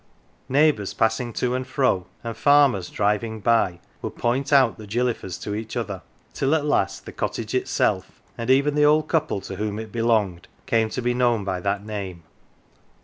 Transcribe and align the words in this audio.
Neighbours 0.49 0.95
passing 0.95 1.31
to 1.33 1.53
and 1.53 1.67
fro 1.67 2.07
and 2.23 2.35
farmers 2.35 2.89
driving 2.89 3.39
by 3.39 3.79
would 4.01 4.15
point 4.15 4.51
out 4.51 4.79
the" 4.79 4.87
gilly 4.87 5.13
fers" 5.13 5.37
to 5.41 5.53
each 5.53 5.77
other, 5.77 6.01
till 6.33 6.55
at 6.55 6.65
last 6.65 7.05
the 7.05 7.11
cottage 7.11 7.53
itself, 7.53 8.19
and 8.35 8.49
even 8.49 8.73
the 8.73 8.83
old 8.83 9.07
couple 9.07 9.41
to 9.41 9.57
whom 9.57 9.77
it 9.77 9.91
belonged, 9.91 10.47
came 10.65 10.89
to 10.89 11.03
be 11.03 11.13
known 11.13 11.43
by 11.43 11.59
that 11.59 11.85
name. 11.85 12.23